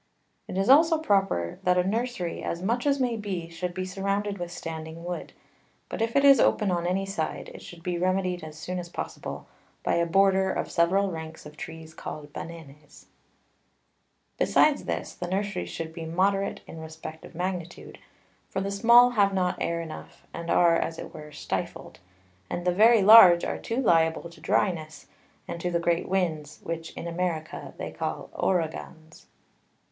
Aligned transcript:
It 0.47 0.57
is 0.57 0.67
also 0.67 0.97
proper 0.97 1.59
that 1.61 1.77
a 1.77 1.83
Nursery, 1.87 2.41
as 2.43 2.63
much 2.63 2.87
as 2.87 2.99
may 2.99 3.15
be, 3.15 3.49
should 3.49 3.75
be 3.75 3.85
surrounded 3.85 4.39
with 4.39 4.51
standing 4.51 5.03
Wood; 5.03 5.31
but 5.89 6.01
if 6.01 6.15
it 6.15 6.25
is 6.25 6.39
open 6.39 6.71
on 6.71 6.87
any 6.87 7.05
side, 7.05 7.51
it 7.53 7.61
should 7.61 7.83
be 7.83 7.99
remedy'd 7.99 8.43
as 8.43 8.57
soon 8.57 8.79
as 8.79 8.89
possible, 8.89 9.45
by 9.83 9.93
a 9.93 10.07
Border 10.07 10.51
of 10.51 10.71
several 10.71 11.11
Ranks 11.11 11.45
of 11.45 11.55
Trees 11.55 11.93
called 11.93 12.33
Bananes. 12.33 13.05
Besides 14.39 14.85
this, 14.85 15.13
the 15.13 15.27
Nurseries 15.27 15.69
should 15.69 15.93
be 15.93 16.07
moderate 16.07 16.61
in 16.65 16.79
respect 16.79 17.23
of 17.23 17.35
Magnitude, 17.35 17.99
for 18.49 18.59
the 18.59 18.71
Small 18.71 19.11
have 19.11 19.35
not 19.35 19.59
Air 19.61 19.81
enough, 19.81 20.25
and 20.33 20.49
are, 20.49 20.77
as 20.77 20.97
it 20.97 21.13
were, 21.13 21.31
stifled; 21.31 21.99
and 22.49 22.65
the 22.65 22.73
very 22.73 23.03
Large 23.03 23.45
are 23.45 23.59
too 23.59 23.77
liable 23.77 24.31
to 24.31 24.41
Dryness, 24.41 25.05
and 25.47 25.61
to 25.61 25.69
the 25.69 25.77
great 25.77 26.09
Winds, 26.09 26.59
which, 26.63 26.91
in 26.93 27.07
America, 27.07 27.75
they 27.77 27.91
call 27.91 28.31
_Ouragans_[u]. 28.33 29.25